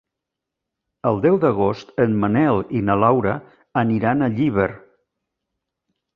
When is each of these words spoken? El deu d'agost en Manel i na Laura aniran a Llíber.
El 1.09 1.19
deu 1.25 1.37
d'agost 1.43 1.93
en 2.05 2.15
Manel 2.23 2.63
i 2.81 2.81
na 2.89 2.97
Laura 3.03 3.35
aniran 3.83 4.23
a 4.23 4.33
Llíber. 4.41 4.69